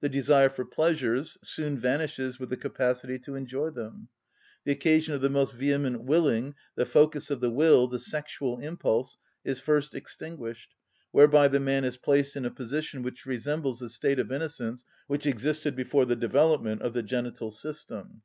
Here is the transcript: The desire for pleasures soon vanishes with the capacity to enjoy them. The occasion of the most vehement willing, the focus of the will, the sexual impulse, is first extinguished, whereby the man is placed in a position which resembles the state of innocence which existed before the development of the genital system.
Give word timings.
The 0.00 0.08
desire 0.08 0.48
for 0.48 0.64
pleasures 0.64 1.38
soon 1.42 1.76
vanishes 1.76 2.38
with 2.38 2.50
the 2.50 2.56
capacity 2.56 3.18
to 3.18 3.34
enjoy 3.34 3.70
them. 3.70 4.06
The 4.64 4.70
occasion 4.70 5.12
of 5.14 5.22
the 5.22 5.28
most 5.28 5.54
vehement 5.54 6.04
willing, 6.04 6.54
the 6.76 6.86
focus 6.86 7.32
of 7.32 7.40
the 7.40 7.50
will, 7.50 7.88
the 7.88 7.98
sexual 7.98 8.60
impulse, 8.60 9.16
is 9.44 9.58
first 9.58 9.92
extinguished, 9.92 10.72
whereby 11.10 11.48
the 11.48 11.58
man 11.58 11.82
is 11.84 11.96
placed 11.96 12.36
in 12.36 12.44
a 12.44 12.50
position 12.52 13.02
which 13.02 13.26
resembles 13.26 13.80
the 13.80 13.88
state 13.88 14.20
of 14.20 14.30
innocence 14.30 14.84
which 15.08 15.26
existed 15.26 15.74
before 15.74 16.04
the 16.04 16.14
development 16.14 16.82
of 16.82 16.92
the 16.92 17.02
genital 17.02 17.50
system. 17.50 18.22